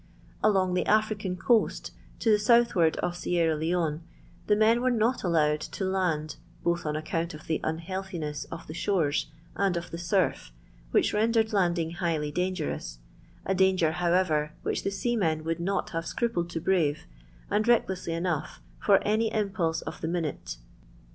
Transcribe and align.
Along 0.41 0.73
the 0.73 0.87
African 0.87 1.37
coast, 1.37 1.91
to 2.17 2.31
the 2.31 2.39
south 2.39 2.73
ward 2.73 2.95
of 3.03 3.15
Sierra 3.15 3.55
Leone, 3.55 4.01
the 4.47 4.55
men 4.55 4.81
were 4.81 4.89
not 4.89 5.21
allowed 5.23 5.59
to 5.59 5.85
land, 5.85 6.37
both 6.63 6.87
on 6.87 6.95
account 6.95 7.35
of 7.35 7.45
the 7.45 7.61
unhealthiness 7.63 8.45
of 8.45 8.65
the 8.65 8.73
shores, 8.73 9.27
and 9.55 9.77
of 9.77 9.91
the 9.91 9.99
surf, 9.99 10.51
which 10.89 11.13
rendered 11.13 11.53
landing 11.53 11.91
highly 11.91 12.31
dangerous, 12.31 12.97
a 13.45 13.53
danger, 13.53 13.91
however, 13.91 14.53
which 14.63 14.81
the 14.83 14.89
seamen 14.89 15.43
would 15.43 15.59
not 15.59 15.91
have 15.91 16.07
scrupled 16.07 16.49
to 16.49 16.59
brave, 16.59 17.05
and 17.51 17.67
recklessly 17.67 18.13
enough, 18.13 18.59
for 18.79 18.97
any 19.03 19.31
impulse 19.31 19.83
of 19.83 20.01
the 20.01 20.07
minute. 20.07 20.57